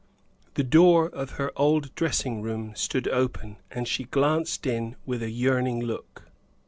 [0.55, 5.29] The door of her old dressing room stood open, and she glanced in with a
[5.29, 6.23] yearning look.